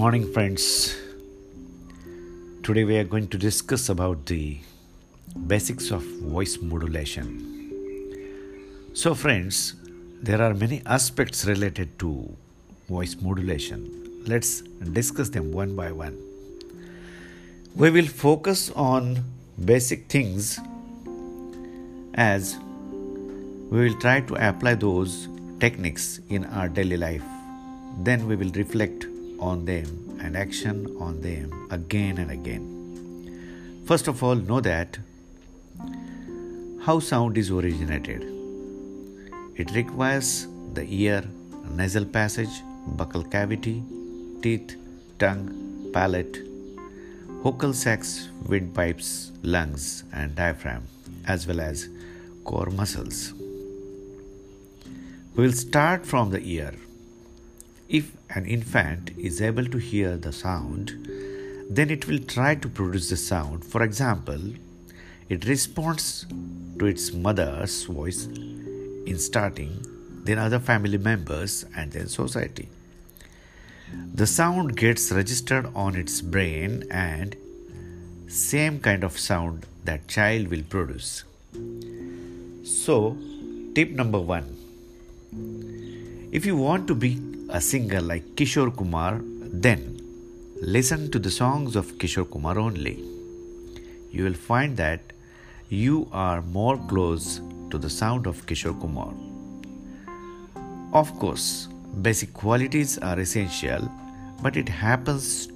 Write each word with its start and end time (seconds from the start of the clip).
morning 0.00 0.32
friends. 0.32 0.96
Today 2.62 2.84
we 2.84 2.96
are 2.96 3.04
going 3.04 3.26
to 3.32 3.36
discuss 3.36 3.90
about 3.90 4.24
the 4.24 4.58
basics 5.46 5.90
of 5.90 6.02
voice 6.34 6.56
modulation. 6.62 7.26
So 8.94 9.14
friends 9.14 9.74
there 10.22 10.40
are 10.40 10.54
many 10.54 10.80
aspects 10.86 11.44
related 11.44 11.98
to 11.98 12.34
voice 12.88 13.14
modulation. 13.20 14.24
Let's 14.26 14.62
discuss 15.00 15.28
them 15.28 15.52
one 15.52 15.76
by 15.76 15.92
one. 15.92 16.16
We 17.76 17.90
will 17.90 18.06
focus 18.06 18.70
on 18.70 19.22
basic 19.66 20.08
things 20.08 20.58
as 22.14 22.56
we 23.70 23.84
will 23.84 24.00
try 24.00 24.22
to 24.22 24.48
apply 24.48 24.76
those 24.76 25.28
techniques 25.58 26.20
in 26.30 26.46
our 26.46 26.70
daily 26.70 26.96
life. 26.96 27.30
Then 27.98 28.26
we 28.26 28.36
will 28.36 28.52
reflect 28.52 29.09
on 29.40 29.64
them 29.64 30.18
and 30.20 30.36
action 30.36 30.96
on 31.00 31.20
them 31.20 31.68
again 31.70 32.18
and 32.18 32.30
again. 32.30 33.82
First 33.86 34.06
of 34.06 34.22
all, 34.22 34.36
know 34.36 34.60
that 34.60 34.98
how 36.82 37.00
sound 37.00 37.36
is 37.36 37.50
originated. 37.50 38.22
It 39.56 39.70
requires 39.74 40.46
the 40.74 40.84
ear, 40.88 41.24
nasal 41.70 42.04
passage, 42.04 42.62
buccal 42.96 43.30
cavity, 43.30 43.82
teeth, 44.42 44.76
tongue, 45.18 45.90
palate, 45.92 46.38
vocal 47.42 47.72
sacs, 47.72 48.28
windpipes, 48.46 49.32
lungs, 49.42 50.04
and 50.12 50.34
diaphragm, 50.34 50.86
as 51.26 51.46
well 51.46 51.60
as 51.60 51.88
core 52.44 52.70
muscles. 52.70 53.32
We 55.34 55.44
will 55.44 55.52
start 55.52 56.06
from 56.06 56.30
the 56.30 56.40
ear. 56.40 56.74
If 57.88 58.12
an 58.34 58.46
infant 58.46 59.10
is 59.18 59.42
able 59.42 59.66
to 59.66 59.78
hear 59.78 60.16
the 60.16 60.32
sound, 60.32 60.92
then 61.68 61.90
it 61.90 62.06
will 62.06 62.18
try 62.18 62.54
to 62.54 62.68
produce 62.68 63.10
the 63.10 63.16
sound. 63.16 63.64
For 63.64 63.82
example, 63.82 64.40
it 65.28 65.46
responds 65.46 66.26
to 66.78 66.86
its 66.86 67.12
mother's 67.12 67.84
voice 67.84 68.26
in 68.26 69.18
starting, 69.18 69.84
then 70.24 70.38
other 70.38 70.58
family 70.58 70.98
members, 70.98 71.64
and 71.76 71.92
then 71.92 72.08
society. 72.08 72.68
The 74.14 74.26
sound 74.26 74.76
gets 74.76 75.10
registered 75.10 75.66
on 75.74 75.96
its 75.96 76.20
brain 76.20 76.84
and 76.90 77.36
same 78.28 78.78
kind 78.78 79.02
of 79.02 79.18
sound 79.18 79.66
that 79.84 80.06
child 80.06 80.48
will 80.48 80.62
produce. 80.62 81.24
So, 82.64 83.16
tip 83.74 83.90
number 83.90 84.20
1 84.20 84.56
if 86.32 86.46
you 86.46 86.56
want 86.56 86.86
to 86.86 86.94
be 86.94 87.20
a 87.52 87.60
singer 87.60 88.00
like 88.00 88.24
Kishore 88.36 88.76
Kumar, 88.76 89.20
then 89.22 90.00
listen 90.60 91.10
to 91.10 91.18
the 91.18 91.30
songs 91.30 91.74
of 91.74 91.98
Kishore 91.98 92.30
Kumar 92.30 92.58
only. 92.58 93.02
You 94.12 94.24
will 94.24 94.34
find 94.34 94.76
that 94.76 95.00
you 95.68 96.08
are 96.12 96.42
more 96.42 96.78
close 96.88 97.40
to 97.70 97.78
the 97.78 97.90
sound 97.90 98.26
of 98.26 98.46
Kishore 98.46 98.80
Kumar. 98.80 99.12
Of 100.92 101.12
course, 101.18 101.68
basic 102.02 102.32
qualities 102.32 102.98
are 102.98 103.18
essential, 103.18 103.90
but 104.42 104.56
it 104.56 104.68
happens 104.68 105.48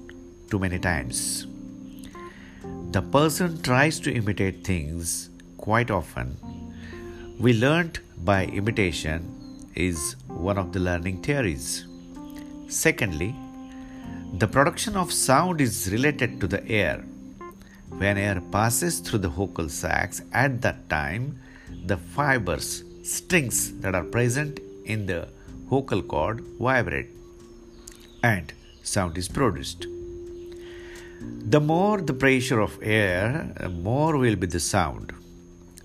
too 0.50 0.58
many 0.58 0.78
times. 0.78 1.46
The 2.90 3.02
person 3.02 3.62
tries 3.62 4.00
to 4.00 4.12
imitate 4.12 4.64
things 4.64 5.30
quite 5.58 5.90
often. 5.90 6.36
We 7.38 7.54
learnt 7.54 8.00
by 8.24 8.46
imitation 8.46 9.43
is 9.74 10.16
one 10.28 10.58
of 10.58 10.72
the 10.72 10.80
learning 10.80 11.22
theories. 11.22 11.86
Secondly, 12.68 13.34
the 14.38 14.48
production 14.48 14.96
of 14.96 15.12
sound 15.12 15.60
is 15.60 15.90
related 15.92 16.40
to 16.40 16.46
the 16.46 16.66
air. 16.68 17.04
When 17.88 18.18
air 18.18 18.40
passes 18.50 19.00
through 19.00 19.20
the 19.20 19.28
vocal 19.28 19.68
sacs, 19.68 20.22
at 20.32 20.60
that 20.62 20.88
time, 20.88 21.38
the 21.86 21.96
fibers, 21.96 22.82
strings 23.02 23.78
that 23.80 23.94
are 23.94 24.04
present 24.04 24.60
in 24.84 25.06
the 25.06 25.28
vocal 25.70 26.02
cord 26.02 26.40
vibrate 26.58 27.10
and 28.22 28.52
sound 28.82 29.16
is 29.16 29.28
produced. 29.28 29.86
The 31.20 31.60
more 31.60 32.00
the 32.00 32.12
pressure 32.14 32.60
of 32.60 32.78
air, 32.82 33.54
more 33.70 34.16
will 34.16 34.36
be 34.36 34.46
the 34.46 34.60
sound. 34.60 35.12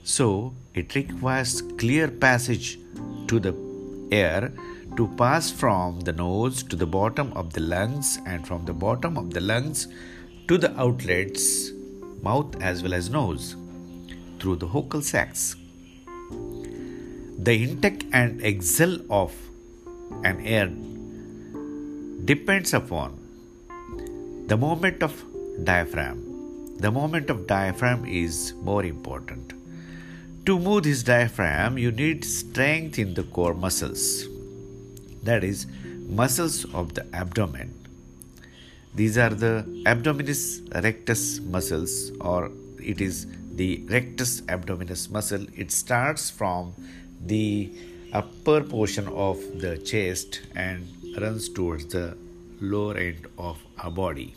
So, 0.04 0.54
it 0.74 0.96
requires 0.96 1.62
clear 1.78 2.08
passage 2.08 2.80
to 3.28 3.40
the 3.40 3.69
air 4.12 4.52
to 4.98 5.08
pass 5.18 5.52
from 5.52 6.00
the 6.02 6.14
nose 6.14 6.64
to 6.64 6.76
the 6.76 6.86
bottom 6.86 7.32
of 7.34 7.54
the 7.54 7.62
lungs 7.62 8.20
and 8.26 8.48
from 8.48 8.66
the 8.66 8.74
bottom 8.74 9.18
of 9.18 9.34
the 9.34 9.42
lungs 9.42 9.88
to 10.48 10.58
the 10.58 10.72
outlets, 10.80 11.72
mouth 12.22 12.56
as 12.62 12.82
well 12.82 12.94
as 12.94 13.10
nose, 13.10 13.56
through 14.40 14.56
the 14.56 14.66
vocal 14.66 15.02
sacs. 15.02 15.56
The 17.38 17.64
intake 17.64 18.08
and 18.12 18.42
exhale 18.44 19.00
of 19.10 19.34
an 20.24 20.42
air 20.42 20.70
depends 22.26 22.74
upon 22.74 23.18
the 24.48 24.58
movement 24.58 25.04
of 25.04 25.24
diaphragm. 25.64 26.78
The 26.78 26.92
movement 26.92 27.30
of 27.30 27.48
diaphragm 27.48 28.06
is 28.06 28.54
more 28.62 28.84
important. 28.84 29.54
To 30.50 30.58
move 30.58 30.82
this 30.82 31.04
diaphragm, 31.04 31.78
you 31.78 31.92
need 31.92 32.26
strength 32.26 32.98
in 32.98 33.14
the 33.14 33.22
core 33.22 33.54
muscles, 33.54 34.26
that 35.22 35.44
is, 35.44 35.68
muscles 36.08 36.66
of 36.74 36.96
the 36.96 37.06
abdomen. 37.14 37.72
These 38.96 39.20
are 39.20 39.30
the 39.30 39.64
abdominis 39.86 40.44
rectus 40.84 41.40
muscles, 41.40 42.12
or 42.20 42.50
it 42.82 43.00
is 43.00 43.28
the 43.58 43.86
rectus 43.90 44.42
abdominis 44.42 45.12
muscle. 45.12 45.46
It 45.56 45.72
starts 45.72 46.32
from 46.32 46.74
the 47.24 47.72
upper 48.12 48.64
portion 48.64 49.08
of 49.10 49.38
the 49.62 49.78
chest 49.78 50.42
and 50.56 50.88
runs 51.22 51.48
towards 51.48 51.86
the 51.86 52.18
lower 52.60 52.98
end 52.98 53.28
of 53.38 53.60
our 53.78 53.92
body. 53.92 54.34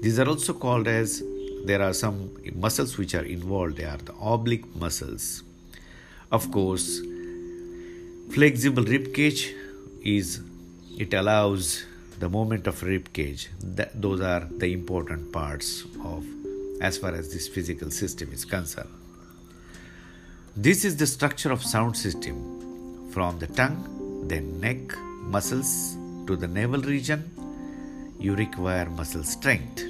These 0.00 0.18
are 0.18 0.26
also 0.26 0.54
called 0.54 0.88
as 0.88 1.22
there 1.64 1.82
are 1.82 1.92
some 1.92 2.30
muscles 2.54 2.98
which 2.98 3.14
are 3.14 3.24
involved. 3.24 3.76
They 3.76 3.84
are 3.84 3.98
the 3.98 4.14
oblique 4.14 4.74
muscles. 4.76 5.42
Of 6.30 6.50
course 6.50 7.00
flexible 8.30 8.84
rib 8.84 9.14
cage 9.14 9.54
is 10.02 10.40
it 10.98 11.14
allows 11.14 11.84
the 12.18 12.28
movement 12.28 12.66
of 12.66 12.82
rib 12.82 13.12
cage. 13.12 13.48
That, 13.62 14.00
those 14.00 14.20
are 14.20 14.46
the 14.50 14.72
important 14.72 15.32
parts 15.32 15.84
of 16.04 16.24
as 16.80 16.98
far 16.98 17.14
as 17.14 17.32
this 17.32 17.48
physical 17.48 17.90
system 17.90 18.32
is 18.32 18.44
concerned. 18.44 18.90
This 20.56 20.84
is 20.84 20.96
the 20.96 21.06
structure 21.06 21.50
of 21.50 21.62
sound 21.64 21.96
system. 21.96 23.10
From 23.12 23.38
the 23.38 23.46
tongue 23.46 24.26
then 24.28 24.60
neck 24.60 24.96
muscles 25.22 25.96
to 26.26 26.36
the 26.36 26.46
navel 26.46 26.82
region 26.82 27.30
you 28.18 28.34
require 28.34 28.90
muscle 28.90 29.22
strength 29.22 29.82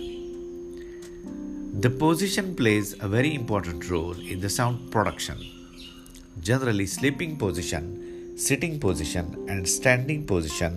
the 1.82 1.90
position 1.90 2.56
plays 2.56 2.96
a 3.00 3.06
very 3.06 3.32
important 3.36 3.88
role 3.88 4.18
in 4.18 4.40
the 4.40 4.48
sound 4.50 4.90
production. 4.90 5.38
Generally, 6.40 6.86
sleeping 6.86 7.36
position, 7.36 8.36
sitting 8.36 8.80
position, 8.80 9.46
and 9.48 9.68
standing 9.68 10.26
position 10.26 10.72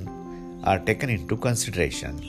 are 0.63 0.77
taken 0.77 1.09
into 1.09 1.35
consideration, 1.35 2.19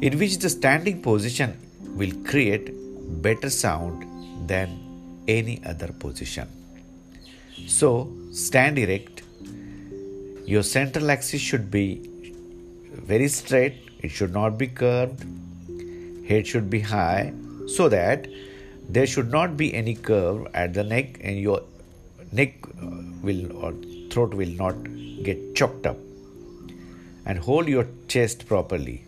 in 0.00 0.18
which 0.18 0.38
the 0.38 0.48
standing 0.48 1.02
position 1.02 1.54
will 2.00 2.14
create 2.24 2.72
better 3.20 3.50
sound 3.50 4.48
than 4.48 4.70
any 5.28 5.62
other 5.66 5.92
position. 5.92 6.48
So, 7.66 8.10
stand 8.32 8.78
erect. 8.78 9.22
Your 10.46 10.62
central 10.62 11.10
axis 11.10 11.42
should 11.42 11.70
be 11.70 12.08
very 13.12 13.28
straight, 13.28 13.90
it 14.00 14.10
should 14.10 14.32
not 14.32 14.56
be 14.56 14.68
curved 14.68 15.26
head 16.28 16.46
should 16.46 16.68
be 16.70 16.80
high 16.80 17.32
so 17.66 17.88
that 17.88 18.26
there 18.88 19.06
should 19.06 19.30
not 19.30 19.56
be 19.56 19.72
any 19.74 19.94
curve 19.94 20.46
at 20.54 20.74
the 20.74 20.84
neck 20.84 21.18
and 21.22 21.38
your 21.38 21.62
neck 22.32 22.54
uh, 22.66 22.86
will 23.22 23.64
or 23.64 23.72
throat 24.10 24.34
will 24.34 24.54
not 24.64 24.76
get 25.22 25.54
choked 25.54 25.86
up. 25.86 25.96
And 27.24 27.38
hold 27.38 27.68
your 27.68 27.86
chest 28.08 28.46
properly. 28.46 29.04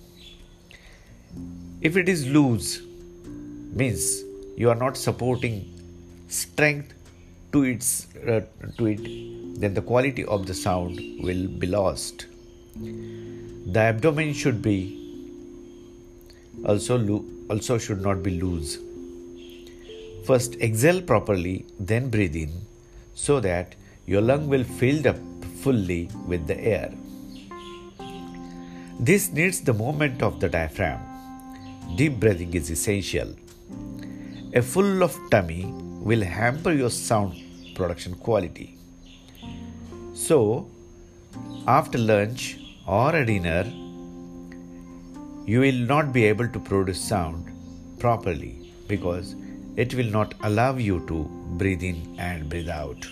If 1.81 1.97
it 1.97 2.09
is 2.09 2.27
loose 2.27 2.81
means 3.73 4.23
you 4.57 4.71
are 4.71 4.77
not 4.77 4.97
supporting 4.97 5.71
strength 6.29 6.95
to 7.53 7.65
its 7.65 8.07
uh, 8.17 8.41
to 8.79 8.87
it 8.87 9.61
then 9.61 9.75
the 9.75 9.83
quality 9.83 10.25
of 10.25 10.47
the 10.47 10.55
sound 10.55 11.01
will 11.23 11.47
be 11.47 11.67
lost. 11.67 12.27
The 12.77 13.81
abdomen 13.81 14.33
should 14.33 14.63
be 14.63 15.04
also, 16.67 17.25
also 17.51 17.79
should 17.79 18.01
not 18.01 18.23
be 18.23 18.41
loose. 18.41 18.79
First, 20.25 20.55
exhale 20.57 21.03
properly, 21.03 21.67
then 21.79 22.09
breathe 22.09 22.37
in 22.37 22.53
so 23.15 23.41
that 23.41 23.75
your 24.07 24.23
lung 24.23 24.49
will 24.49 24.65
fill 24.65 25.07
up 25.07 25.19
fully 25.63 26.09
with 26.27 26.47
the 26.47 26.59
air. 26.59 26.93
This 28.99 29.31
needs 29.33 29.61
the 29.61 29.75
movement 29.75 30.23
of 30.23 30.41
the 30.41 30.49
diaphragm. 30.49 31.01
Deep 31.97 32.21
breathing 32.21 32.55
is 32.55 32.71
essential. 32.71 33.35
A 34.55 34.63
full 34.63 35.03
of 35.03 35.19
tummy 35.31 35.65
will 36.01 36.23
hamper 36.23 36.73
your 36.73 36.91
sound 36.91 37.35
production 37.75 38.15
quality. 38.15 38.79
So, 40.15 40.69
after 41.67 41.99
lunch 41.99 42.59
or 42.87 43.15
a 43.15 43.27
dinner, 43.27 43.65
you 45.47 45.61
will 45.61 45.81
not 45.93 46.13
be 46.13 46.25
able 46.25 46.49
to 46.49 46.59
produce 46.59 47.01
sound 47.01 47.51
properly 47.99 48.71
because 48.89 49.35
it 49.77 49.95
will 49.95 50.11
not 50.19 50.35
allow 50.43 50.75
you 50.77 51.05
to 51.07 51.25
breathe 51.59 51.83
in 51.83 52.17
and 52.19 52.49
breathe 52.49 52.69
out. 52.69 53.07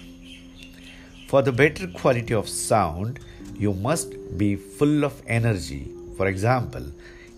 For 1.28 1.42
the 1.42 1.52
better 1.52 1.86
quality 1.86 2.34
of 2.34 2.48
sound, 2.48 3.20
you 3.58 3.74
must 3.74 4.14
be 4.38 4.56
full 4.56 5.04
of 5.04 5.22
energy. 5.26 5.90
For 6.16 6.26
example, 6.26 6.84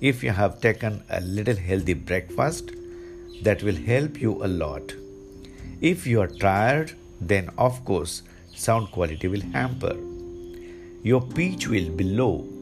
if 0.00 0.22
you 0.22 0.30
have 0.30 0.60
taken 0.60 1.02
a 1.10 1.20
little 1.20 1.56
healthy 1.56 1.94
breakfast, 1.94 2.70
that 3.42 3.62
will 3.62 3.76
help 3.76 4.20
you 4.20 4.44
a 4.44 4.46
lot. 4.46 4.94
If 5.80 6.06
you 6.06 6.20
are 6.20 6.28
tired, 6.28 6.92
then 7.20 7.50
of 7.58 7.84
course 7.84 8.22
sound 8.54 8.90
quality 8.92 9.28
will 9.28 9.42
hamper. 9.52 9.96
Your 11.02 11.20
pitch 11.20 11.68
will 11.68 11.90
be 11.90 12.04
low. 12.04 12.53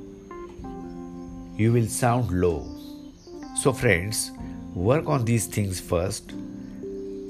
You 1.56 1.72
will 1.72 1.87
sound 1.87 2.31
low. 2.31 2.66
So, 3.56 3.72
friends, 3.72 4.31
work 4.75 5.06
on 5.06 5.25
these 5.25 5.46
things 5.46 5.81
first. 5.81 6.32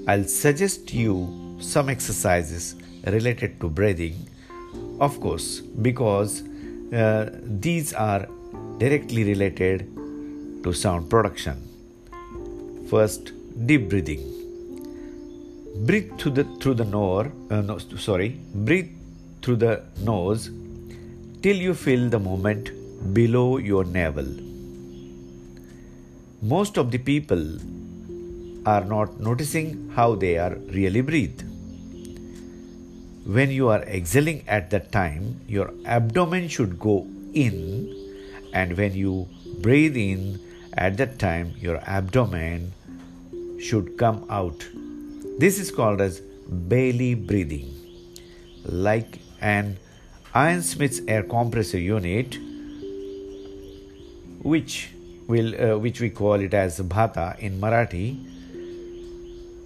I'll 0.06 0.24
suggest 0.24 0.94
you 0.94 1.56
some 1.60 1.88
exercises 1.88 2.76
related 3.06 3.60
to 3.60 3.69
breathing, 3.69 4.28
of 5.00 5.19
course, 5.20 5.60
because 5.60 6.42
uh, 6.92 7.30
these 7.42 7.92
are 7.94 8.28
directly 8.78 9.24
related 9.24 9.88
to 10.62 10.72
sound 10.72 11.10
production. 11.10 11.68
First, 12.88 13.32
deep 13.66 13.88
breathing. 13.88 14.28
Breathe 15.86 16.18
through 16.18 16.32
the 16.32 16.44
through 16.60 16.75
the 16.75 16.84
nose. 16.84 17.30
Uh, 17.50 17.60
no, 17.62 17.78
sorry. 17.78 18.38
Breathe 18.54 18.90
through 19.40 19.56
the 19.56 19.82
nose 20.00 20.50
till 21.42 21.56
you 21.56 21.75
feel 21.75 22.08
the 22.08 22.18
movement 22.18 22.70
below 23.12 23.58
your 23.58 23.84
navel. 23.84 24.26
Most 26.40 26.76
of 26.76 26.90
the 26.90 26.99
people 26.99 27.58
are 28.66 28.84
not 28.84 29.20
noticing 29.20 29.90
how 29.94 30.14
they 30.14 30.38
are 30.38 30.54
really 30.70 31.00
breathe. 31.00 31.40
When 33.25 33.50
you 33.50 33.69
are 33.69 33.82
exhaling 33.82 34.44
at 34.49 34.70
that 34.70 34.93
time, 34.93 35.40
your 35.46 35.72
abdomen 35.84 36.49
should 36.49 36.78
go 36.78 37.06
in, 37.32 37.94
and 38.52 38.76
when 38.76 38.94
you 38.94 39.28
breathe 39.60 39.96
in 39.96 40.40
at 40.75 40.96
that 40.96 41.19
time, 41.19 41.54
your 41.58 41.78
abdomen 41.87 42.72
should 43.60 43.96
come 43.96 44.25
out. 44.28 44.66
This 45.38 45.58
is 45.58 45.70
called 45.70 46.00
as 46.00 46.20
belly 46.49 47.14
breathing. 47.14 47.72
Like 48.64 49.19
an 49.40 49.76
ironsmith's 50.34 51.00
air 51.06 51.22
compressor 51.22 51.78
unit, 51.78 52.38
which 54.42 54.90
will 55.28 55.54
uh, 55.60 55.78
which 55.78 56.00
we 56.00 56.10
call 56.10 56.34
it 56.34 56.54
as 56.54 56.80
bhata 56.80 57.38
in 57.38 57.60
Marathi. 57.60 58.06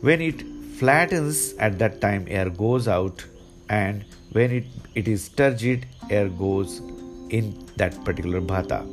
When 0.01 0.21
it 0.21 0.43
flattens 0.79 1.55
at 1.55 1.79
that 1.79 2.01
time, 2.01 2.27
air 2.29 2.51
goes 2.51 2.87
out, 2.87 3.25
and 3.69 4.05
when 4.33 4.51
it, 4.53 4.65
it 4.95 5.09
is 5.09 5.29
turgid, 5.31 5.87
air 6.11 6.29
goes 6.29 6.81
in 7.31 7.67
that 7.77 8.05
particular 8.05 8.41
bhata. 8.41 8.85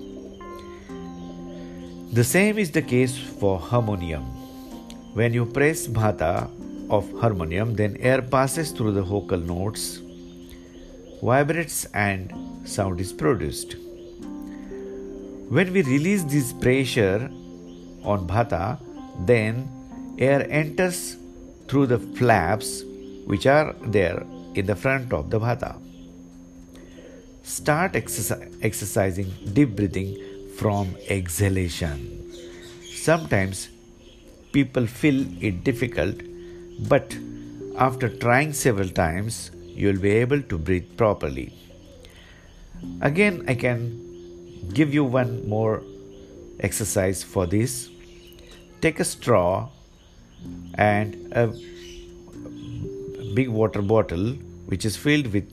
The 2.14 2.24
same 2.24 2.58
is 2.58 2.72
the 2.72 2.82
case 2.82 3.18
for 3.18 3.60
harmonium. 3.60 4.24
When 5.14 5.34
you 5.34 5.46
press 5.46 5.88
bhata 5.88 6.50
of 6.90 7.12
harmonium, 7.20 7.76
then 7.76 7.98
air 7.98 8.22
passes 8.22 8.72
through 8.72 8.94
the 8.94 9.02
vocal 9.02 9.40
notes, 9.40 10.02
vibrates, 11.22 11.86
and 11.94 12.34
sound 12.66 13.02
is 13.02 13.12
produced. 13.12 13.76
When 15.56 15.72
we 15.72 15.84
release 15.84 16.24
this 16.24 16.52
pressure 16.52 17.30
on 18.12 18.26
bhata, 18.28 18.80
then 19.28 19.70
air 20.18 20.48
enters 20.50 21.16
through 21.68 21.86
the 21.92 22.00
flaps 22.00 22.84
which 23.28 23.46
are 23.46 23.76
there 23.86 24.24
in 24.56 24.66
the 24.66 24.76
front 24.76 25.14
of 25.14 25.30
the 25.30 25.40
bhata. 25.40 25.76
Start 27.44 27.96
exercising 27.96 29.32
deep 29.54 29.76
breathing 29.76 30.18
from 30.58 30.96
exhalation. 31.08 32.00
Sometimes 32.96 33.70
people 34.54 34.88
feel 34.88 35.20
it 35.40 35.64
difficult, 35.64 36.16
but 36.94 37.16
after 37.78 38.10
trying 38.10 38.54
several 38.54 38.90
times, 38.90 39.52
you 39.68 39.90
will 39.90 40.00
be 40.00 40.14
able 40.14 40.42
to 40.42 40.58
breathe 40.58 40.98
properly. 40.98 41.54
Again, 43.02 43.46
I 43.48 43.54
can 43.54 44.00
give 44.72 44.94
you 44.94 45.04
one 45.04 45.48
more 45.48 45.84
exercise 46.60 47.24
for 47.24 47.46
this. 47.46 47.90
Take 48.82 49.00
a 49.00 49.06
straw 49.06 49.70
and 50.76 51.32
a 51.34 51.48
big 53.34 53.50
water 53.50 53.82
bottle 53.82 54.34
which 54.68 54.86
is 54.86 54.96
filled 54.96 55.28
with, 55.28 55.50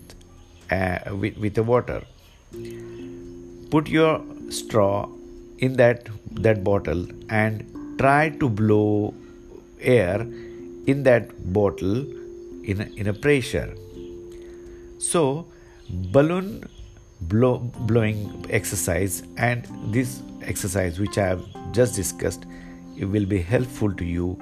uh, 0.70 0.98
with, 1.14 1.36
with 1.36 1.54
the 1.54 1.62
water. 1.62 2.02
Put 3.70 3.88
your 3.88 4.22
straw 4.50 5.08
in 5.58 5.76
that, 5.76 6.08
that 6.32 6.64
bottle 6.64 7.06
and 7.28 7.98
try 7.98 8.30
to 8.30 8.48
blow 8.48 9.14
air 9.80 10.20
in 10.86 11.02
that 11.04 11.52
bottle 11.52 12.00
in 12.64 12.80
a, 12.80 12.84
in 12.96 13.06
a 13.06 13.12
pressure. 13.12 13.74
So, 14.98 15.46
balloon 15.88 16.68
blow, 17.22 17.58
blowing 17.58 18.46
exercise 18.50 19.22
and 19.36 19.66
this 19.92 20.22
exercise, 20.42 20.98
which 20.98 21.18
I 21.18 21.26
have 21.26 21.72
just 21.72 21.94
discussed, 21.94 22.46
it 22.96 23.04
will 23.04 23.26
be 23.26 23.40
helpful 23.40 23.92
to 23.92 24.04
you 24.04 24.38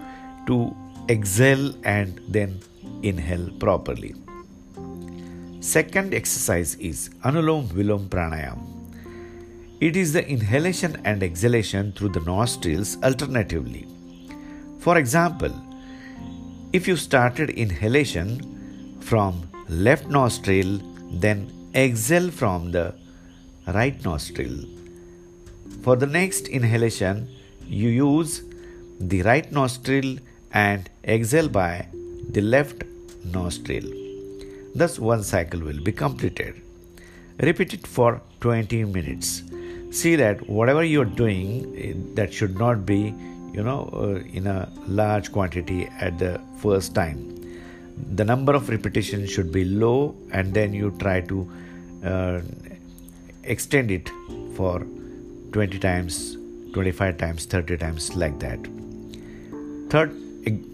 to 0.46 0.74
exhale 1.08 1.74
and 1.84 2.20
then 2.28 2.60
inhale 3.02 3.50
properly. 3.58 4.14
Second 5.60 6.14
exercise 6.14 6.74
is 6.76 7.10
Anulom 7.24 7.66
Vilom 7.68 8.08
Pranayam. 8.08 8.58
It 9.80 9.96
is 9.96 10.12
the 10.12 10.26
inhalation 10.28 11.00
and 11.04 11.22
exhalation 11.22 11.92
through 11.92 12.10
the 12.10 12.20
nostrils 12.20 12.96
alternatively. 13.02 13.86
For 14.80 14.98
example, 14.98 15.52
if 16.72 16.86
you 16.86 16.96
started 16.96 17.50
inhalation 17.50 18.98
from 19.00 19.48
left 19.68 20.06
nostril, 20.08 20.80
then 21.10 21.50
exhale 21.74 22.30
from 22.30 22.72
the 22.72 22.94
right 23.66 24.02
nostril. 24.04 24.64
For 25.82 25.96
the 25.96 26.06
next 26.06 26.48
inhalation, 26.48 27.28
you 27.66 27.88
use 27.88 28.42
the 29.00 29.22
right 29.22 29.50
nostril 29.52 30.16
and 30.52 30.88
exhale 31.04 31.48
by 31.48 31.88
the 32.30 32.40
left 32.40 32.84
nostril. 33.24 33.84
Thus, 34.74 34.98
one 34.98 35.22
cycle 35.22 35.60
will 35.60 35.82
be 35.82 35.92
completed. 35.92 36.62
Repeat 37.40 37.74
it 37.74 37.86
for 37.86 38.20
20 38.40 38.84
minutes 38.84 39.42
see 39.90 40.16
that 40.16 40.48
whatever 40.48 40.84
you're 40.84 41.04
doing 41.04 41.74
eh, 41.76 41.94
that 42.14 42.32
should 42.32 42.58
not 42.58 42.84
be 42.84 43.14
you 43.52 43.62
know 43.62 43.88
uh, 43.92 44.20
in 44.32 44.46
a 44.46 44.70
large 44.86 45.32
quantity 45.32 45.88
at 46.00 46.18
the 46.18 46.40
first 46.60 46.94
time 46.94 47.37
the 48.14 48.24
number 48.24 48.54
of 48.54 48.68
repetitions 48.68 49.30
should 49.30 49.50
be 49.52 49.64
low 49.64 50.14
and 50.32 50.54
then 50.54 50.72
you 50.72 50.90
try 50.98 51.20
to 51.20 51.50
uh, 52.04 52.40
extend 53.44 53.90
it 53.90 54.10
for 54.54 54.86
20 55.52 55.78
times 55.78 56.36
25 56.72 57.16
times 57.18 57.44
30 57.46 57.76
times 57.78 58.14
like 58.16 58.38
that 58.38 58.58
third 59.90 60.14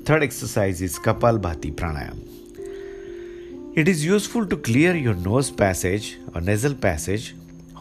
third 0.05 0.23
exercise 0.23 0.83
is 0.89 0.99
kapalbhati 0.99 1.73
pranayam 1.81 2.19
it 3.83 3.89
is 3.89 4.05
useful 4.05 4.47
to 4.47 4.57
clear 4.57 4.95
your 4.97 5.15
nose 5.15 5.51
passage 5.51 6.19
or 6.35 6.41
nasal 6.41 6.75
passage 6.75 7.35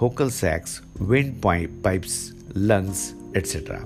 vocal 0.04 0.30
sacs, 0.30 0.82
wind 1.00 1.42
pipes, 1.42 2.34
lungs, 2.56 3.14
etc. 3.36 3.86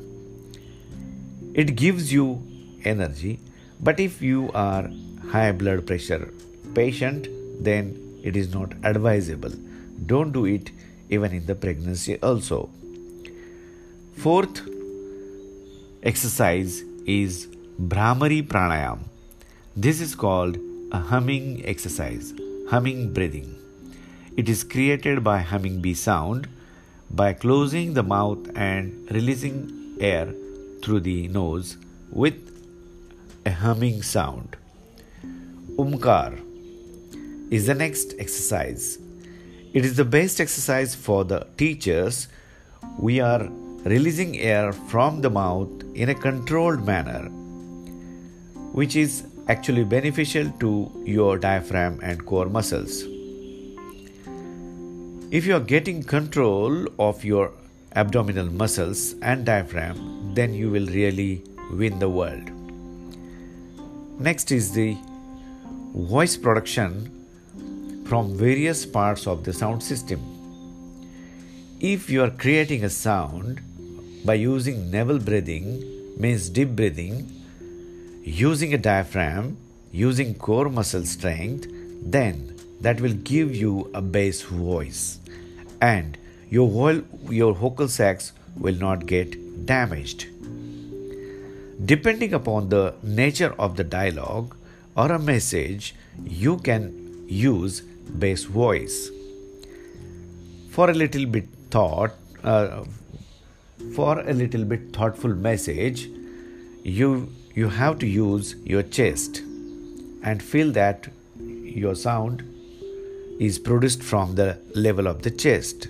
It 1.53 1.75
gives 1.75 2.11
you 2.11 2.41
energy, 2.83 3.39
but 3.79 3.99
if 3.99 4.19
you 4.19 4.49
are 4.53 4.89
high 5.29 5.51
blood 5.51 5.85
pressure 5.85 6.33
patient, 6.73 7.27
then 7.63 8.19
it 8.23 8.35
is 8.35 8.53
not 8.53 8.73
advisable. 8.83 9.51
Don't 10.05 10.31
do 10.31 10.45
it 10.45 10.71
even 11.09 11.31
in 11.31 11.45
the 11.45 11.55
pregnancy 11.55 12.17
also. 12.21 12.69
Fourth 14.15 14.61
exercise 16.03 16.83
is 17.05 17.47
Bhramari 17.81 18.41
Pranayam. 18.41 18.99
This 19.75 20.01
is 20.01 20.15
called 20.15 20.57
a 20.91 20.99
humming 20.99 21.65
exercise, 21.65 22.33
humming 22.69 23.13
breathing. 23.13 23.55
It 24.35 24.49
is 24.49 24.63
created 24.63 25.23
by 25.23 25.39
humming 25.39 25.81
bee 25.81 25.93
sound 25.93 26.47
by 27.09 27.33
closing 27.33 27.93
the 27.93 28.03
mouth 28.03 28.49
and 28.55 29.07
releasing 29.11 29.95
air 29.99 30.33
through 30.81 30.99
the 31.01 31.27
nose 31.27 31.77
with 32.11 32.37
a 33.45 33.51
humming 33.51 34.01
sound. 34.01 34.57
Umkar 35.77 36.39
is 37.51 37.67
the 37.67 37.75
next 37.75 38.15
exercise. 38.17 38.97
It 39.73 39.85
is 39.85 39.95
the 39.95 40.05
best 40.05 40.41
exercise 40.41 40.95
for 40.95 41.23
the 41.23 41.45
teachers. 41.55 42.27
We 42.97 43.19
are 43.19 43.47
releasing 43.83 44.39
air 44.39 44.73
from 44.73 45.21
the 45.21 45.29
mouth 45.29 45.69
in 45.93 46.09
a 46.09 46.15
controlled 46.15 46.83
manner, 46.83 47.29
which 48.73 48.95
is 48.95 49.27
actually 49.49 49.83
beneficial 49.83 50.49
to 50.61 50.91
your 51.05 51.37
diaphragm 51.37 51.99
and 52.01 52.25
core 52.25 52.47
muscles. 52.47 53.03
If 55.29 55.45
you 55.45 55.55
are 55.57 55.67
getting 55.75 56.01
control 56.01 56.87
of 56.97 57.23
your 57.23 57.51
abdominal 57.95 58.47
muscles 58.47 59.13
and 59.21 59.45
diaphragm, 59.45 60.33
then 60.33 60.55
you 60.55 60.71
will 60.71 60.87
really 60.87 61.43
win 61.71 61.99
the 61.99 62.09
world. 62.09 62.49
Next 64.19 64.51
is 64.51 64.71
the 64.71 64.97
voice 65.97 66.37
production 66.37 67.11
from 68.05 68.37
various 68.37 68.85
parts 68.85 69.25
of 69.25 69.43
the 69.43 69.51
sound 69.51 69.81
system. 69.81 70.21
If 71.79 72.09
you 72.09 72.23
are 72.23 72.29
creating 72.29 72.83
a 72.83 72.89
sound 72.89 73.61
by 74.23 74.35
using 74.35 74.91
navel 74.91 75.17
breathing, 75.17 75.83
means 76.17 76.49
deep 76.49 76.69
breathing, 76.69 77.31
using 78.23 78.73
a 78.75 78.77
diaphragm, 78.77 79.57
using 79.91 80.35
core 80.35 80.69
muscle 80.69 81.03
strength, 81.03 81.67
then 82.01 82.55
that 82.81 83.01
will 83.01 83.13
give 83.13 83.55
you 83.55 83.89
a 83.93 84.01
bass 84.01 84.43
voice 84.43 85.19
and 85.81 86.17
your, 86.49 86.69
whole, 86.69 87.01
your 87.29 87.53
vocal 87.53 87.87
sacs 87.87 88.33
will 88.55 88.75
not 88.75 89.05
get 89.05 89.65
damaged. 89.65 90.27
Depending 91.85 92.33
upon 92.33 92.69
the 92.69 92.95
nature 93.03 93.55
of 93.57 93.75
the 93.75 93.83
dialogue 93.83 94.55
or 94.97 95.11
a 95.11 95.19
message, 95.19 95.93
you 96.25 96.57
can 96.57 97.25
use 97.27 97.81
bass 97.81 98.43
voice. 98.45 99.09
For 100.71 100.89
a 100.89 100.93
little 100.93 101.25
bit 101.25 101.47
thought, 101.69 102.11
uh, 102.43 102.83
for 103.95 104.19
a 104.19 104.33
little 104.33 104.65
bit 104.65 104.93
thoughtful 104.93 105.35
message, 105.35 106.09
you 106.83 107.31
you 107.53 107.69
have 107.69 107.99
to 107.99 108.07
use 108.07 108.55
your 108.65 108.83
chest 108.83 109.41
and 110.23 110.41
feel 110.41 110.71
that 110.71 111.07
your 111.81 111.95
sound 111.95 112.43
is 113.39 113.57
produced 113.59 114.03
from 114.03 114.35
the 114.35 114.57
level 114.73 115.07
of 115.07 115.23
the 115.23 115.31
chest. 115.31 115.87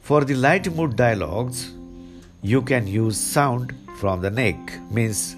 For 0.00 0.24
the 0.24 0.34
light 0.34 0.74
mood 0.74 0.96
dialogues, 0.96 1.72
you 2.42 2.62
can 2.62 2.86
use 2.86 3.18
sound 3.18 3.74
from 3.98 4.20
the 4.20 4.30
neck, 4.30 4.80
means 4.90 5.36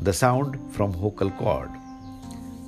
the 0.00 0.12
sound 0.12 0.58
from 0.74 0.92
vocal 0.92 1.30
cord. 1.30 1.70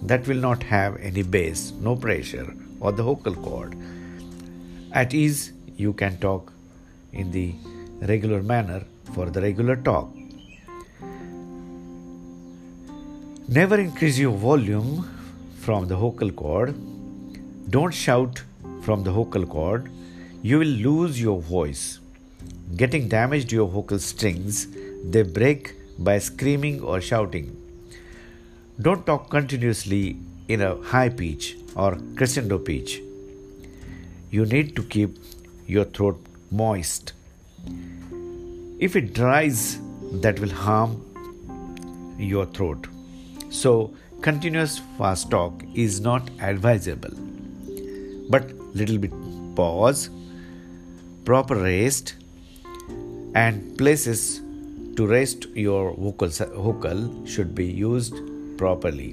That 0.03 0.27
will 0.27 0.37
not 0.37 0.63
have 0.63 0.97
any 0.97 1.23
bass, 1.23 1.73
no 1.81 1.97
pressure, 1.97 2.55
or 2.81 2.93
the 2.93 3.03
vocal 3.03 3.35
cord. 3.35 3.77
At 4.93 5.15
ease, 5.15 5.53
you 5.77 5.93
can 5.93 6.19
talk 6.19 6.53
in 7.13 7.31
the 7.31 7.55
regular 8.01 8.43
manner 8.43 8.85
for 9.15 9.27
the 9.31 9.41
regular 9.41 9.77
talk. 9.77 10.09
Never 13.49 13.81
increase 13.81 14.19
your 14.19 14.33
volume 14.33 15.09
from 15.61 15.89
the 15.89 15.97
vocal 15.97 16.31
cord. 16.31 16.75
Don't 17.71 17.93
shout 17.93 18.43
from 18.83 19.03
the 19.05 19.11
vocal 19.11 19.47
cord. 19.47 19.91
You 20.43 20.59
will 20.59 20.75
lose 20.89 21.21
your 21.21 21.41
voice. 21.41 21.99
Getting 22.77 23.09
damaged 23.09 23.51
your 23.51 23.67
vocal 23.67 23.99
strings, 23.99 24.69
they 25.05 25.23
break 25.23 25.75
by 25.99 26.19
screaming 26.19 26.81
or 26.81 27.01
shouting. 27.01 27.57
Don't 28.81 29.05
talk 29.05 29.31
continuously 29.31 30.17
in 30.49 30.63
a 30.63 30.77
high 30.83 31.09
pitch 31.09 31.57
or 31.75 31.99
crescendo 32.17 32.59
pitch. 32.59 33.01
You 34.31 34.47
need 34.47 34.77
to 34.77 34.83
keep 34.83 35.19
your 35.67 35.85
throat 35.85 36.25
moist. 36.51 37.13
If 38.79 38.95
it 38.95 39.13
dries, 39.13 39.79
that 40.13 40.39
will 40.39 40.51
harm 40.51 41.05
your 42.19 42.47
throat. 42.47 42.87
So, 43.51 43.93
continuous 44.21 44.81
fast 44.97 45.31
talk 45.31 45.63
is 45.75 46.01
not 46.01 46.31
advisable 46.41 47.11
but 48.29 48.53
little 48.75 48.99
bit 48.99 49.13
pause 49.57 50.11
proper 51.25 51.57
rest 51.57 52.15
and 53.35 53.77
places 53.79 54.41
to 54.99 55.07
rest 55.07 55.47
your 55.55 55.95
vocal, 55.97 56.29
vocal 56.69 57.03
should 57.35 57.55
be 57.55 57.67
used 57.67 58.17
properly 58.63 59.11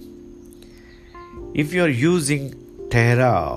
if 1.54 1.74
you 1.74 1.84
are 1.88 1.96
using 2.04 2.50
tehrao 2.96 3.50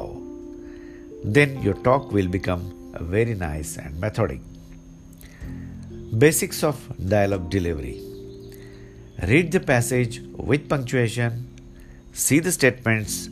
then 1.38 1.62
your 1.62 1.78
talk 1.88 2.12
will 2.18 2.28
become 2.40 2.66
very 3.14 3.34
nice 3.46 3.76
and 3.76 3.98
methodic 4.00 4.40
basics 6.26 6.62
of 6.72 6.84
dialogue 7.16 7.48
delivery 7.56 7.96
Read 9.26 9.50
the 9.50 9.58
passage 9.58 10.20
with 10.36 10.68
punctuation, 10.68 11.52
see 12.12 12.38
the 12.38 12.52
statements, 12.52 13.28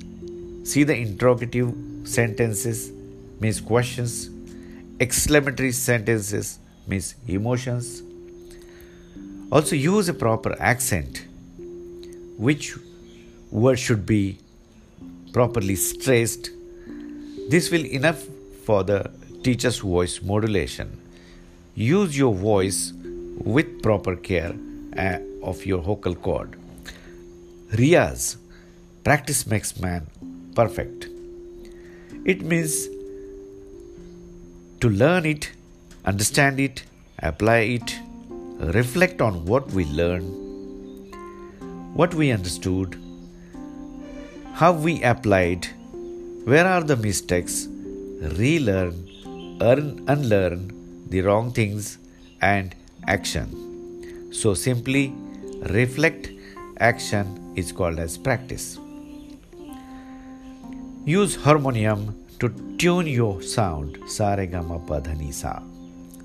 see 0.64 0.82
the 0.82 0.96
interrogative 0.96 1.72
sentences, 2.02 2.90
means 3.38 3.60
questions, 3.60 4.28
exclamatory 4.98 5.70
sentences, 5.70 6.58
means 6.88 7.14
emotions. 7.28 8.02
Also, 9.50 9.76
use 9.76 10.08
a 10.08 10.14
proper 10.14 10.56
accent, 10.60 11.24
which 12.36 12.74
word 13.50 13.78
should 13.78 14.04
be 14.04 14.38
properly 15.32 15.76
stressed. 15.76 16.50
This 17.48 17.70
will 17.70 17.86
enough 17.86 18.24
for 18.64 18.82
the 18.82 19.10
teacher's 19.44 19.78
voice 19.78 20.20
modulation. 20.20 21.00
Use 21.76 22.18
your 22.18 22.34
voice 22.34 22.92
with 23.38 23.82
proper 23.82 24.16
care 24.16 24.54
uh, 24.96 25.18
of 25.42 25.64
your 25.64 25.80
vocal 25.80 26.16
cord. 26.16 26.56
Riyaz, 27.70 28.36
practice 29.04 29.46
makes 29.46 29.78
man 29.78 30.06
perfect. 30.56 31.08
It 32.24 32.42
means 32.42 32.88
to 34.80 34.88
learn 34.88 35.24
it, 35.24 35.52
understand 36.04 36.58
it, 36.58 36.82
apply 37.20 37.58
it, 37.58 38.00
reflect 38.58 39.20
on 39.20 39.44
what 39.44 39.70
we 39.72 39.84
learned, 39.86 40.32
what 41.94 42.14
we 42.14 42.30
understood, 42.30 42.98
how 44.54 44.72
we 44.72 45.02
applied, 45.02 45.66
where 46.44 46.66
are 46.66 46.82
the 46.82 46.96
mistakes, 46.96 47.68
relearn, 48.38 49.08
earn, 49.60 50.04
unlearn 50.08 50.72
the 51.08 51.20
wrong 51.20 51.52
things, 51.52 51.98
and 52.40 52.74
action. 53.06 54.32
So 54.32 54.54
simply 54.54 55.14
reflect 55.70 56.30
action 56.78 57.52
is 57.56 57.72
called 57.72 57.98
as 57.98 58.18
practice. 58.18 58.78
Use 61.04 61.36
harmonium 61.36 62.24
to 62.40 62.48
tune 62.78 63.06
your 63.06 63.40
sound 63.42 63.96
Saregama 64.04 64.84
Padhani 64.86 65.32
Sa 65.32 65.60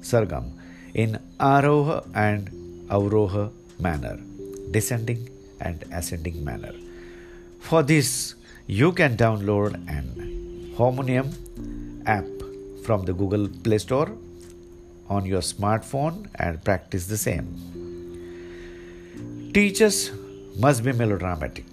Sargam 0.02 0.52
in 0.94 1.20
Aroha 1.40 2.08
and 2.14 2.50
Avroha 2.90 3.52
manner, 3.80 4.20
descending 4.72 5.30
and 5.60 5.84
ascending 5.92 6.44
manner. 6.44 6.74
For 7.60 7.84
this, 7.84 8.36
you 8.68 8.92
can 8.92 9.18
download 9.18 9.76
an 9.88 10.74
harmonium 10.78 11.32
app 12.06 12.26
from 12.84 13.06
the 13.06 13.14
Google 13.14 13.48
Play 13.64 13.78
Store 13.78 14.12
on 15.10 15.26
your 15.26 15.42
smartphone 15.42 16.28
and 16.36 16.64
practice 16.64 17.08
the 17.08 17.18
same. 17.18 17.48
Teachers 19.54 20.12
must 20.58 20.84
be 20.84 20.92
melodramatic. 20.94 21.66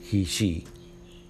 He, 0.00 0.24
she 0.24 0.64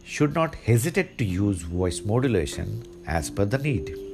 should 0.04 0.34
not 0.34 0.54
hesitate 0.54 1.18
to 1.18 1.24
use 1.24 1.62
voice 1.62 2.02
modulation 2.04 2.84
as 3.06 3.30
per 3.30 3.44
the 3.44 3.58
need. 3.58 4.07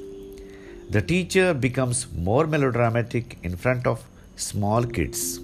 The 0.91 1.03
teacher 1.03 1.55
becomes 1.55 2.07
more 2.15 2.47
melodramatic 2.47 3.39
in 3.43 3.57
front 3.57 3.87
of 3.87 4.05
small 4.37 4.85
kids, 4.85 5.39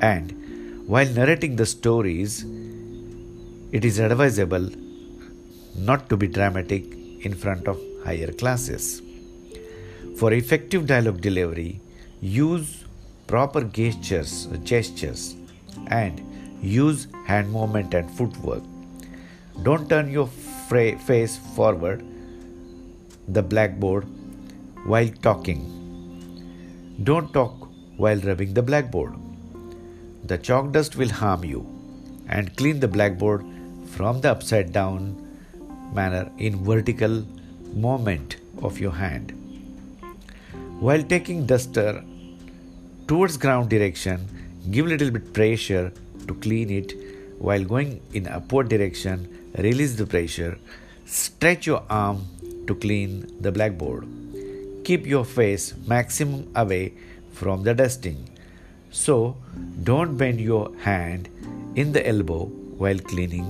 and 0.00 0.86
while 0.86 1.08
narrating 1.08 1.56
the 1.56 1.66
stories, 1.66 2.44
it 3.72 3.84
is 3.84 3.98
advisable 3.98 4.70
not 5.76 6.08
to 6.10 6.16
be 6.16 6.26
dramatic 6.26 6.84
in 7.22 7.34
front 7.34 7.66
of 7.66 7.80
higher 8.04 8.32
classes. 8.32 9.02
For 10.18 10.32
effective 10.32 10.86
dialogue 10.86 11.20
delivery, 11.20 11.80
use 12.20 12.84
proper 13.26 13.62
gestures, 13.62 14.46
gestures 14.64 15.34
and 15.88 16.22
use 16.62 17.08
hand 17.26 17.50
movement 17.52 17.94
and 17.94 18.10
footwork. 18.10 18.62
Don't 19.62 19.88
turn 19.88 20.10
your 20.10 20.28
face 20.28 21.36
forward 21.56 22.04
the 23.26 23.42
blackboard 23.42 24.06
while 24.84 25.08
talking. 25.22 25.60
Don't 27.02 27.32
talk 27.32 27.68
while 27.96 28.20
rubbing 28.20 28.54
the 28.54 28.62
blackboard. 28.62 29.14
The 30.24 30.38
chalk 30.38 30.72
dust 30.72 30.96
will 30.96 31.10
harm 31.10 31.44
you 31.44 31.66
and 32.28 32.56
clean 32.56 32.80
the 32.80 32.88
blackboard 32.88 33.44
from 33.86 34.20
the 34.20 34.30
upside 34.30 34.72
down 34.72 35.16
manner 35.92 36.30
in 36.38 36.64
vertical 36.64 37.24
movement 37.74 38.36
of 38.62 38.78
your 38.78 38.92
hand. 38.92 39.32
While 40.80 41.02
taking 41.02 41.46
duster 41.46 42.04
towards 43.06 43.36
ground 43.36 43.70
direction, 43.70 44.28
give 44.70 44.86
little 44.86 45.10
bit 45.10 45.32
pressure 45.32 45.92
to 46.26 46.34
clean 46.34 46.70
it. 46.70 46.92
While 47.38 47.64
going 47.64 48.00
in 48.12 48.28
upward 48.28 48.68
direction, 48.68 49.52
release 49.56 49.94
the 49.94 50.06
pressure. 50.06 50.58
Stretch 51.06 51.66
your 51.66 51.82
arm 51.88 52.26
to 52.66 52.74
clean 52.74 53.40
the 53.40 53.50
blackboard. 53.50 54.06
Keep 54.88 55.06
your 55.06 55.24
face 55.26 55.74
maximum 55.86 56.50
away 56.56 56.94
from 57.32 57.62
the 57.62 57.74
dusting. 57.74 58.20
So, 58.90 59.36
don't 59.82 60.16
bend 60.16 60.40
your 60.40 60.74
hand 60.78 61.28
in 61.76 61.92
the 61.92 62.08
elbow 62.08 62.46
while 62.78 62.98
cleaning 62.98 63.48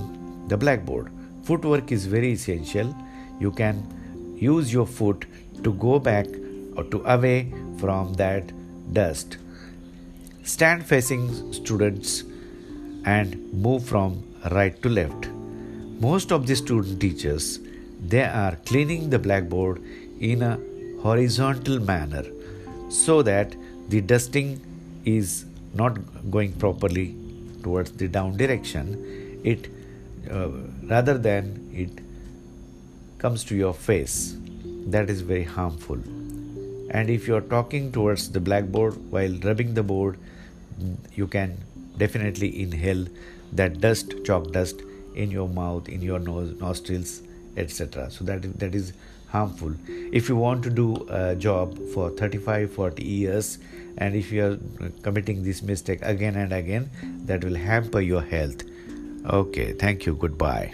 the 0.49 0.57
blackboard. 0.57 1.13
Footwork 1.43 1.93
is 1.93 2.07
very 2.07 2.33
essential. 2.33 2.93
You 3.39 3.51
can 3.51 4.35
use 4.37 4.73
your 4.73 4.85
foot 4.85 5.25
to 5.63 5.71
go 5.75 5.97
back 5.97 6.27
or 6.75 6.83
to 6.83 7.01
away 7.05 7.53
from 7.77 8.15
that 8.15 8.51
dust. 8.91 9.37
Stand 10.43 10.85
facing 10.85 11.53
students 11.53 12.23
and 13.05 13.53
move 13.53 13.85
from 13.85 14.23
right 14.51 14.81
to 14.81 14.89
left. 14.89 15.29
Most 16.01 16.33
of 16.33 16.47
the 16.47 16.55
student 16.57 16.99
teachers 16.99 17.59
they 18.01 18.23
are 18.23 18.57
cleaning 18.65 19.09
the 19.09 19.19
blackboard 19.19 19.81
in 20.19 20.41
a 20.41 20.59
horizontal 21.01 21.79
manner 21.79 22.25
so 22.89 23.21
that 23.21 23.55
the 23.89 24.01
dusting 24.01 24.59
is 25.05 25.45
not 25.73 25.97
going 26.31 26.51
properly 26.53 27.15
towards 27.63 27.91
the 27.91 28.07
down 28.07 28.37
direction. 28.37 29.39
It 29.43 29.69
uh, 30.29 30.49
rather 30.83 31.17
than 31.17 31.69
it 31.73 31.89
comes 33.17 33.43
to 33.45 33.55
your 33.55 33.73
face 33.73 34.35
that 34.87 35.09
is 35.09 35.21
very 35.21 35.43
harmful. 35.43 35.97
And 36.91 37.09
if 37.09 37.27
you 37.27 37.35
are 37.35 37.41
talking 37.41 37.91
towards 37.91 38.31
the 38.31 38.39
blackboard 38.39 38.95
while 39.11 39.33
rubbing 39.43 39.73
the 39.73 39.83
board 39.83 40.17
you 41.15 41.27
can 41.27 41.57
definitely 41.97 42.61
inhale 42.61 43.05
that 43.53 43.79
dust 43.81 44.13
chalk 44.25 44.51
dust 44.51 44.81
in 45.15 45.31
your 45.31 45.47
mouth 45.47 45.89
in 45.89 46.01
your 46.01 46.19
nose 46.19 46.57
nostrils 46.59 47.21
etc 47.57 48.09
so 48.09 48.23
that 48.23 48.41
that 48.59 48.75
is 48.75 48.93
harmful. 49.31 49.73
If 50.11 50.29
you 50.29 50.35
want 50.35 50.63
to 50.63 50.69
do 50.69 51.07
a 51.09 51.35
job 51.35 51.77
for 51.93 52.09
35 52.09 52.73
40 52.73 53.03
years 53.03 53.57
and 53.97 54.15
if 54.15 54.31
you 54.31 54.45
are 54.45 54.89
committing 55.03 55.43
this 55.43 55.61
mistake 55.61 55.99
again 56.01 56.35
and 56.35 56.53
again 56.53 56.89
that 57.25 57.43
will 57.43 57.55
hamper 57.55 58.01
your 58.01 58.21
health. 58.21 58.63
Okay 59.25 59.73
thank 59.73 60.05
you. 60.05 60.15
Goodbye 60.15 60.73